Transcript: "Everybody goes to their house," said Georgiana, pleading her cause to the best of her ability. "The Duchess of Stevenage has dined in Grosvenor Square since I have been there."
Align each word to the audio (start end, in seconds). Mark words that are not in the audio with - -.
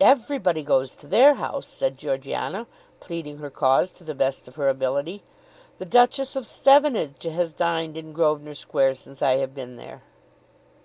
"Everybody 0.00 0.62
goes 0.62 0.94
to 0.94 1.08
their 1.08 1.34
house," 1.34 1.66
said 1.66 1.98
Georgiana, 1.98 2.68
pleading 3.00 3.38
her 3.38 3.50
cause 3.50 3.90
to 3.90 4.04
the 4.04 4.14
best 4.14 4.46
of 4.46 4.54
her 4.54 4.68
ability. 4.68 5.24
"The 5.78 5.84
Duchess 5.84 6.36
of 6.36 6.46
Stevenage 6.46 7.24
has 7.24 7.52
dined 7.52 7.96
in 7.96 8.12
Grosvenor 8.12 8.54
Square 8.54 8.94
since 8.94 9.20
I 9.20 9.38
have 9.38 9.52
been 9.52 9.74
there." 9.74 10.02